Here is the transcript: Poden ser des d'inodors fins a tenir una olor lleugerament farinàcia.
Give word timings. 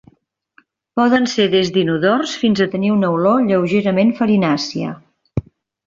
Poden 0.99 1.27
ser 1.33 1.45
des 1.51 1.69
d'inodors 1.77 2.35
fins 2.45 2.65
a 2.65 2.69
tenir 2.73 2.91
una 2.97 3.13
olor 3.19 3.47
lleugerament 3.53 4.15
farinàcia. 4.23 5.01